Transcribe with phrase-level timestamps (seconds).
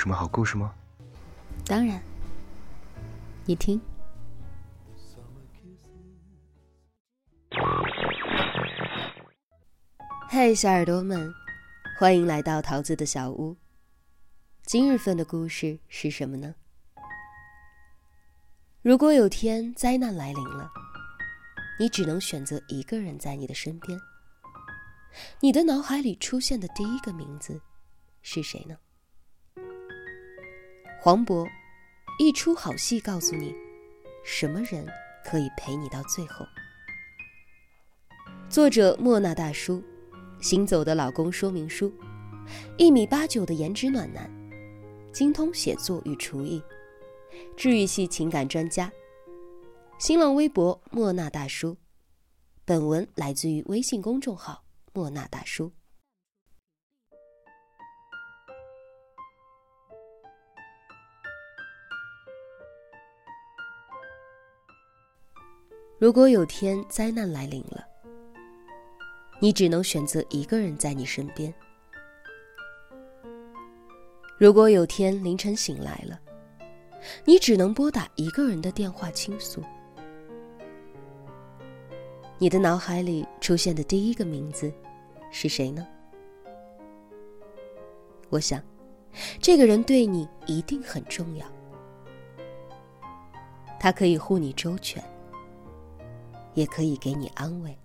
[0.00, 0.74] 有什么好故事吗？
[1.66, 2.00] 当然，
[3.44, 3.78] 你听。
[10.30, 11.30] 嘿，小耳朵们，
[11.98, 13.54] 欢迎来到桃子的小屋。
[14.62, 16.54] 今日份的故事是什么呢？
[18.80, 20.70] 如果有天灾难来临了，
[21.78, 24.00] 你只能选择一个人在你的身边，
[25.40, 27.60] 你的脑海里出现的第一个名字
[28.22, 28.74] 是谁呢？
[31.02, 31.48] 黄渤，
[32.18, 33.54] 一出好戏告诉你，
[34.22, 34.86] 什么人
[35.24, 36.44] 可以陪你到最后。
[38.50, 39.82] 作者莫那大叔，
[40.42, 41.90] 行走的老公说明书，
[42.76, 44.30] 一米八九的颜值暖男，
[45.10, 46.62] 精通写作与厨艺。
[47.56, 48.92] 治愈系情感专家，
[49.98, 51.78] 新浪微博莫那大叔。
[52.66, 55.72] 本文来自于微信公众号莫那大叔。
[66.00, 67.84] 如果有天灾难来临了，
[69.38, 71.52] 你只能选择一个人在你身边。
[74.38, 76.18] 如果有天凌晨醒来了，
[77.26, 79.62] 你只能拨打一个人的电话倾诉。
[82.38, 84.72] 你的脑海里出现的第一个名字
[85.30, 85.86] 是谁呢？
[88.30, 88.58] 我想，
[89.38, 91.46] 这个人对你一定很重要。
[93.78, 95.04] 他可以护你周全，
[96.54, 97.76] 也可以给你安慰。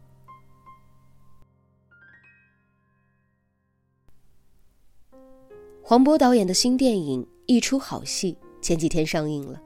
[5.82, 8.34] 黄渤导演的新电影《一出好戏》。
[8.62, 9.62] 前几天上映了，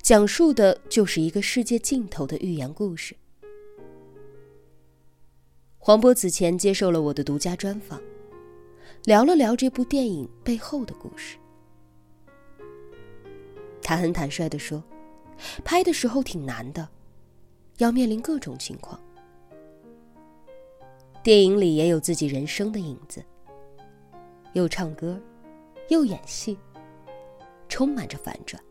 [0.00, 3.16] 讲述的就是一个世界尽头的寓言故事。
[5.76, 8.00] 黄渤此前接受了我的独家专访，
[9.06, 11.36] 聊了聊这部电影背后的故事。
[13.82, 14.80] 他很坦率的说，
[15.64, 16.88] 拍的时候挺难的，
[17.78, 19.00] 要面临各种情况。
[21.22, 23.24] 电影里也有自己人生的影子，
[24.52, 25.20] 又唱歌，
[25.88, 26.58] 又演戏。
[27.68, 28.62] 充满着反转，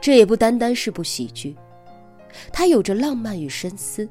[0.00, 1.54] 这也不单单是部喜剧，
[2.52, 4.08] 它有着浪漫与深思，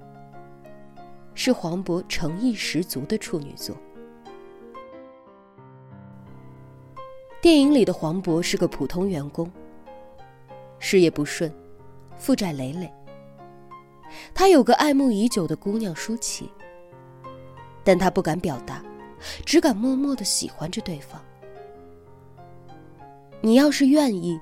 [1.34, 3.76] 是黄渤诚意十足的处女作。
[7.42, 9.50] 电影里的黄渤是个普通员工，
[10.86, 11.50] 事业不顺，
[12.18, 12.92] 负债累累。
[14.34, 16.52] 他有个爱慕已久的姑娘舒淇，
[17.86, 18.84] 但他不敢表达。
[19.46, 21.24] 只敢默默的喜欢着对方。
[23.40, 24.38] 你要是愿意，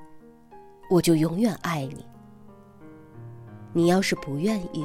[0.90, 2.04] 我就永远爱你；
[3.72, 4.84] 你要是不愿意，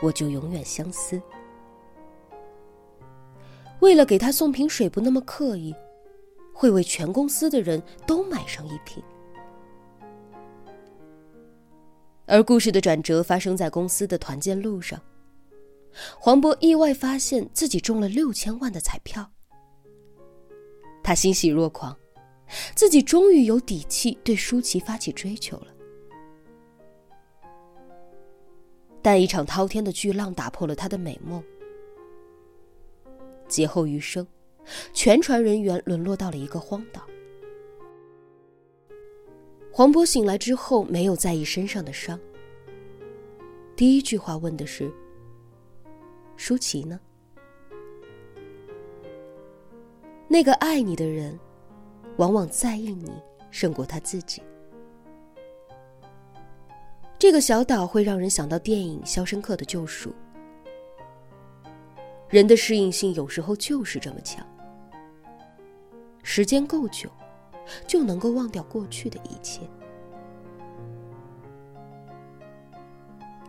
[0.00, 1.22] 我就永远相思。
[3.78, 5.72] 为了给他送瓶水不那么刻意，
[6.52, 9.00] 会为全公司的人都买上一瓶。
[12.26, 15.00] 而故事的转折发生在公司的团建路上。
[16.18, 19.30] 黄渤意外发现自己中了六千万的彩票，
[21.02, 21.96] 他欣喜若狂，
[22.74, 25.68] 自己终于有底气对舒淇发起追求了。
[29.00, 31.42] 但一场滔天的巨浪打破了他的美梦，
[33.48, 34.26] 劫后余生，
[34.92, 37.06] 全船人员沦落到了一个荒岛。
[39.76, 42.18] 黄渤醒来之后没有在意身上的伤，
[43.76, 44.90] 第一句话问的是。
[46.34, 46.98] 舒淇呢？
[50.28, 51.38] 那个爱你的人，
[52.16, 53.12] 往往在意你
[53.50, 54.40] 胜过他自己。
[57.18, 60.08] 这个小岛会让人想到电影《肖申克的救赎》。
[62.30, 64.42] 人的适应性有时候就是这么强，
[66.22, 67.10] 时间够久，
[67.86, 69.62] 就能够忘掉过去的一切。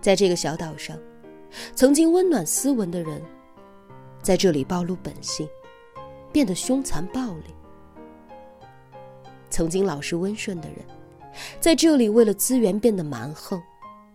[0.08, 0.98] 在这个小岛上。
[1.76, 3.22] 曾经温暖斯文的人，
[4.22, 5.46] 在这里暴露本性，
[6.32, 7.54] 变得凶残暴力；
[9.50, 10.78] 曾经老实温顺的人，
[11.60, 13.62] 在这里为了资源变得蛮横、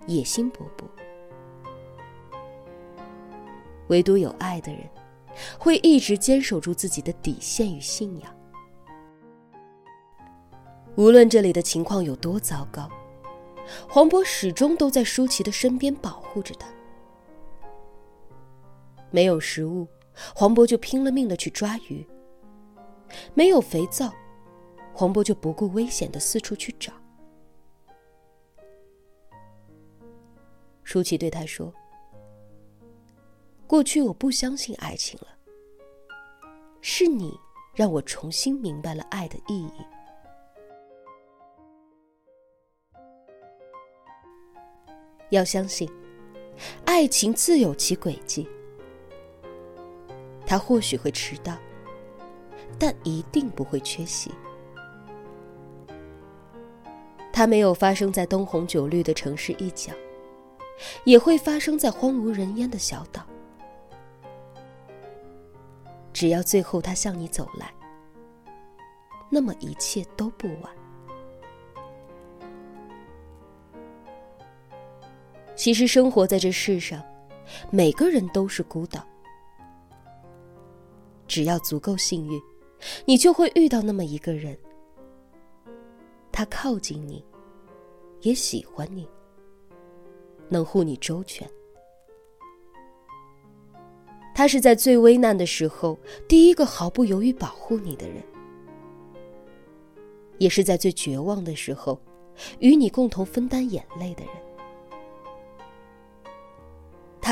[0.06, 0.86] 野心勃勃。
[3.88, 4.88] 唯独有爱的人，
[5.58, 8.34] 会一直坚守住自己的底线与信仰。
[10.96, 12.88] 无论这里的情况有多糟糕，
[13.88, 16.68] 黄渤始终都在舒淇的身边保护着她。
[19.10, 19.86] 没有食物，
[20.34, 22.06] 黄渤就拼了命的去抓鱼；
[23.34, 24.12] 没有肥皂，
[24.94, 26.92] 黄渤就不顾危险的四处去找。
[30.82, 31.72] 舒淇对他说
[33.66, 35.28] ：“过去我不相信爱情了，
[36.80, 37.38] 是你
[37.74, 39.72] 让我重新明白了爱的意义。
[45.32, 45.90] 要相信，
[46.84, 48.46] 爱情自有其轨迹。
[50.46, 51.56] 它或许会迟到，
[52.78, 54.30] 但一定不会缺席。
[57.32, 59.90] 它没有发生在灯红酒绿的城市一角，
[61.04, 63.26] 也会发生在荒无人烟的小岛。
[66.12, 67.72] 只要最后他向你走来，
[69.30, 70.81] 那么一切都不晚。
[75.62, 77.00] 其实生活在这世上，
[77.70, 79.06] 每个人都是孤岛。
[81.28, 82.42] 只要足够幸运，
[83.04, 84.58] 你就会遇到那么一个人。
[86.32, 87.24] 他靠近你，
[88.22, 89.08] 也喜欢你，
[90.48, 91.48] 能护你周全。
[94.34, 98.20] 他是在最危难的时候第一个毫不犹豫保护你的人，
[100.38, 102.02] 也是在最绝望的时候
[102.58, 104.34] 与你共同分担眼泪的人。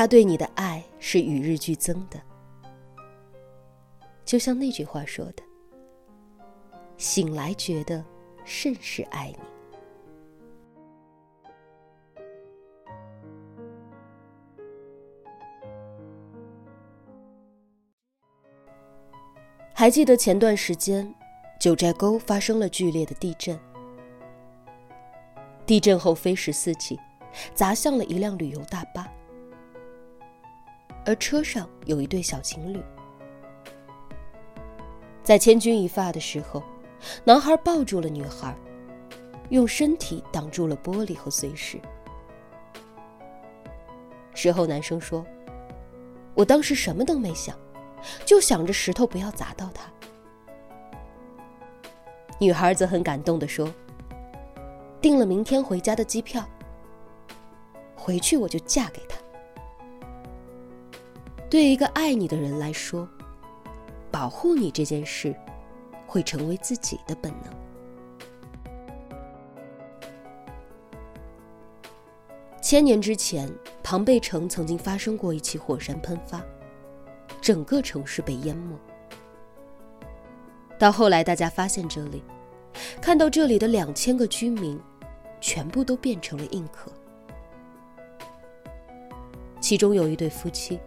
[0.01, 2.19] 他对你的爱是与日俱增的，
[4.25, 5.43] 就像那句话说的
[6.97, 8.03] ：“醒来觉得
[8.43, 9.37] 甚是爱你。”
[19.71, 21.13] 还记得前段时间，
[21.59, 23.59] 九寨沟发生了剧烈的地震。
[25.67, 26.99] 地震后飞石四起，
[27.53, 29.07] 砸向了一辆旅游大巴，
[31.05, 32.81] 而车上有一对小情侣。
[35.23, 36.61] 在千钧一发的时候，
[37.23, 38.55] 男孩抱住了女孩，
[39.49, 41.79] 用身体挡住了玻璃和碎石。
[44.33, 45.25] 事后，男生说
[46.33, 47.55] ：“我当时什么都没想。”
[48.25, 49.83] 就想着石头不要砸到他。
[52.39, 53.71] 女孩则很感动的说
[54.99, 56.43] ：“订了明天回家的机票，
[57.95, 59.10] 回去我就嫁给他。”
[61.51, 63.05] 对一个爱你的人来说，
[64.09, 65.35] 保护你这件事，
[66.07, 67.53] 会成为自己的本能。
[72.61, 73.51] 千年之前，
[73.83, 76.41] 庞贝城曾经发生过一起火山喷发。
[77.41, 78.77] 整个城市被淹没。
[80.79, 82.23] 到后来，大家发现这里，
[83.01, 84.79] 看到这里的两千个居民，
[85.41, 86.89] 全部都变成了硬壳。
[89.59, 90.79] 其中有一对夫妻，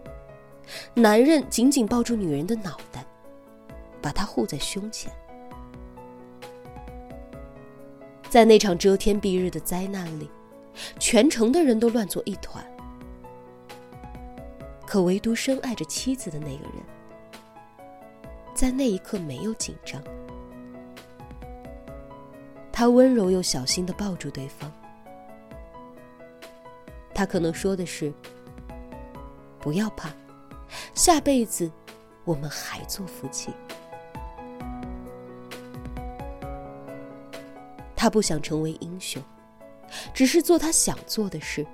[0.95, 3.05] 男人紧紧抱住女人的脑袋，
[4.03, 5.13] 把她护在胸前。
[8.29, 10.29] 在那场遮天蔽日的灾难里，
[10.99, 12.65] 全城的人都乱作一团。
[14.87, 16.83] 可唯独深爱着妻子的那个人，
[18.55, 20.03] 在那一刻没有紧张。
[22.73, 24.71] 他温柔又小心的抱住对方。
[27.15, 28.13] 他可能说的是
[29.61, 30.11] ：“不要怕，
[30.95, 31.71] 下辈子
[32.25, 33.53] 我们还做夫妻。”
[37.97, 39.23] 他不想成为英雄，
[40.13, 41.67] 只是做他想做的事，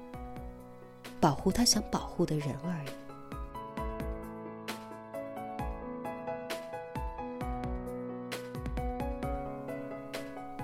[1.18, 2.90] 保护他想保护的人而已。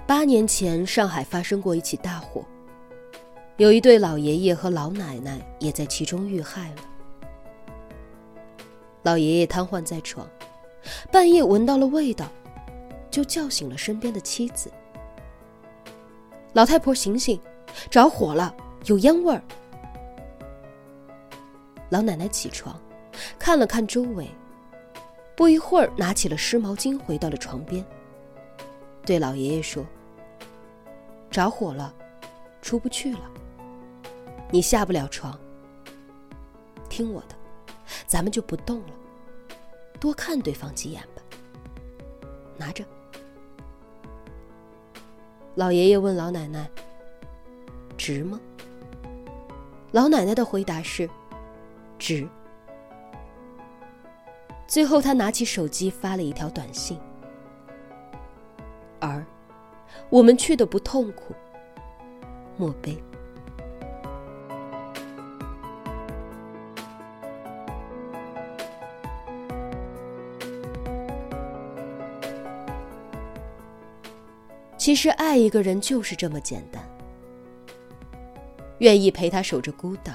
[0.07, 2.45] 八年前，上海发生过一起大火，
[3.57, 6.77] 有一对老爷爷和老奶奶也在其中遇害了。
[9.07, 10.29] 老爷爷瘫痪在床，
[11.13, 12.27] 半夜闻到了味道，
[13.09, 14.69] 就叫醒了身边的妻子。
[16.55, 17.41] 老太婆，醒醒，
[17.89, 18.53] 着火了，
[18.87, 19.41] 有烟味儿。
[21.89, 22.77] 老奶奶起床，
[23.39, 24.29] 看了看周围，
[25.37, 27.87] 不一会儿拿起了湿毛巾，回到了床边，
[29.05, 29.87] 对老爷爷说。
[31.31, 31.95] 着火了，
[32.61, 33.21] 出不去了。
[34.51, 35.39] 你下不了床。
[36.89, 37.36] 听我的，
[38.07, 38.93] 咱们就不动了，
[40.01, 41.23] 多看对方几眼吧。
[42.57, 42.85] 拿着。
[45.55, 46.71] 老爷爷问老奶奶
[47.97, 48.41] ：“值吗？”
[49.93, 51.09] 老奶奶的回答是
[51.99, 52.29] ：“值。”
[54.67, 56.99] 最后，他拿起手机发了一条短信
[59.01, 59.25] ：“儿。”
[60.11, 61.35] 我们去的不痛苦，
[62.57, 63.03] 莫悲。
[74.87, 76.81] 其实爱一个人就是这么简单，
[78.79, 80.13] 愿意陪他守着孤岛，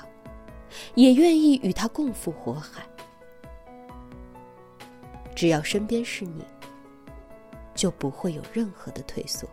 [0.96, 2.82] 也愿意与他共赴火海。
[5.36, 6.46] 只要身边是你，
[7.76, 9.46] 就不会有任何的退缩。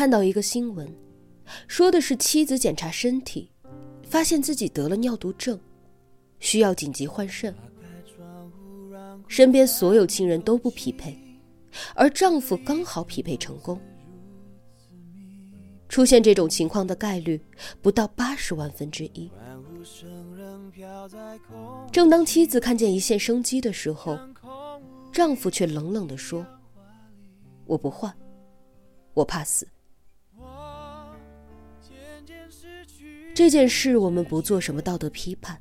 [0.00, 0.90] 看到一个新闻，
[1.68, 3.50] 说的是妻子检查身体，
[4.08, 5.60] 发现自己得了尿毒症，
[6.38, 7.54] 需要紧急换肾。
[9.28, 11.14] 身边所有亲人都不匹配，
[11.94, 13.78] 而丈夫刚好匹配成功。
[15.86, 17.38] 出现这种情况的概率
[17.82, 19.30] 不到八十万分之一。
[21.92, 24.18] 正当妻子看见一线生机的时候，
[25.12, 26.46] 丈夫却冷冷地说
[27.68, 28.10] ：“我不换，
[29.12, 29.68] 我怕死。”
[33.34, 35.60] 这件事我们不做什么道德批判，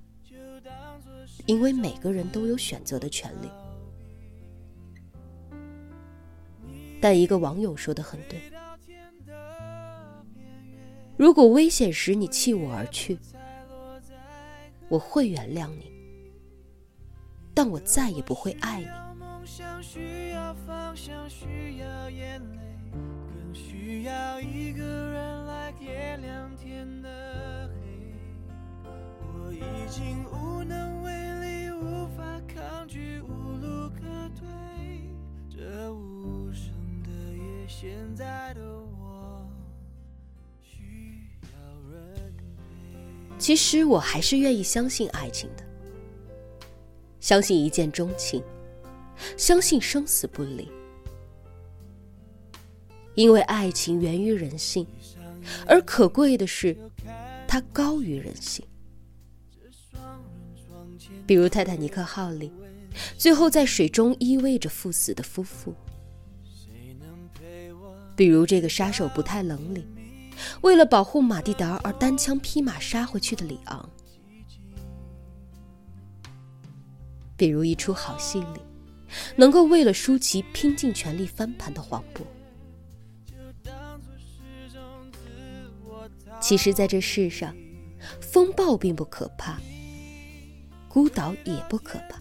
[1.45, 3.49] 因为每个人都有选择的权利。
[7.01, 8.41] 但一个网友说的很对：
[11.15, 13.17] 如果危险时你弃我而去，
[14.89, 15.89] 我会原谅你，
[17.53, 18.87] 但我再也不会爱你。
[23.53, 27.09] 需要一个人来点亮天的
[29.51, 33.27] 已经无能为力，无法抗拒，无
[33.57, 34.01] 路可
[34.37, 34.47] 退。
[35.49, 36.71] 这无声
[37.03, 38.61] 的夜，现在的
[38.99, 39.47] 我
[40.61, 41.59] 需要
[41.91, 43.37] 人陪。
[43.37, 45.63] 其实我还是愿意相信爱情的，
[47.19, 48.43] 相信一见钟情，
[49.35, 50.69] 相信生死不离。
[53.15, 54.87] 因为爱情源于人性，
[55.67, 56.77] 而可贵的是，
[57.47, 58.65] 它高于人性。
[61.25, 62.51] 比如泰坦尼克号里，
[63.17, 65.73] 最后在水中依偎着赴死的夫妇；
[68.15, 69.85] 比如这个杀手不太冷里，
[70.61, 73.87] 为了保护马蒂达而单枪匹马杀回去的里昂；
[77.37, 78.61] 比如一出好戏里，
[79.35, 82.21] 能够为了舒淇拼尽全力翻盘的黄渤。
[86.41, 87.55] 其实，在这世上，
[88.21, 89.59] 风暴并不可怕。
[90.89, 92.19] 孤岛也不可怕，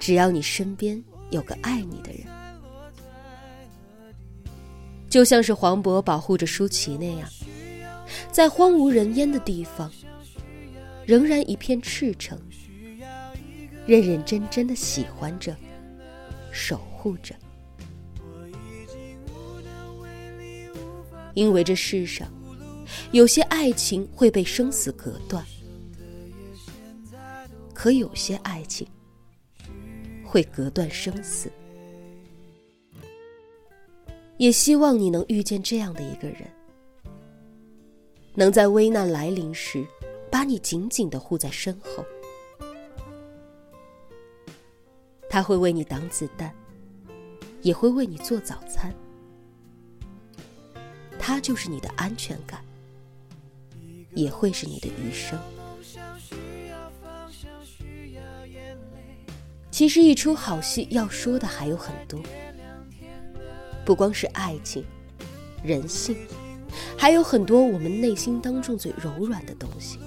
[0.00, 2.26] 只要你身边有个爱你的人，
[5.08, 7.28] 就像是黄渤保护着舒淇那样，
[8.32, 9.92] 在荒无人烟的地方，
[11.04, 12.40] 仍然一片赤诚，
[13.86, 15.54] 认认真真的喜欢着，
[16.50, 17.34] 守护着，
[21.34, 22.26] 因为这世上
[23.12, 25.44] 有些爱情会被生死隔断。
[27.78, 28.84] 可有些爱情
[30.26, 31.48] 会隔断生死，
[34.36, 36.50] 也希望你能遇见这样的一个人，
[38.34, 39.86] 能在危难来临时
[40.28, 42.04] 把你紧紧的护在身后。
[45.30, 46.52] 他会为你挡子弹，
[47.62, 48.92] 也会为你做早餐。
[51.16, 52.60] 他就是你的安全感，
[54.14, 55.38] 也会是你的余生。
[59.78, 62.20] 其实一出好戏要说的还有很多，
[63.84, 64.84] 不光是爱情、
[65.62, 66.16] 人性，
[66.96, 70.00] 还有很多我们内心当中最柔软的东西。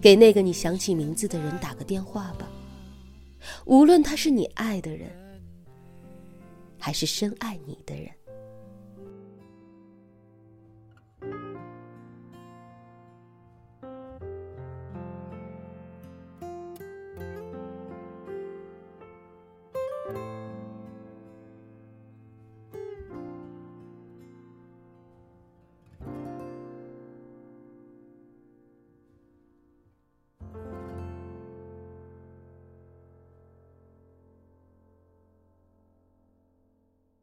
[0.00, 2.48] 给那个你想起名字的人打个电话吧，
[3.64, 5.10] 无论他是你爱的人，
[6.78, 8.08] 还是深爱你的人。